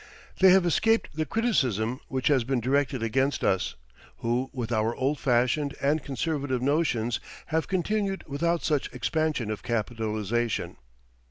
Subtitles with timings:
[0.39, 3.75] They have escaped the criticism which has been directed against us,
[4.17, 7.19] who with our old fashioned and conservative notions
[7.53, 10.77] have continued without such expansion of capitalization.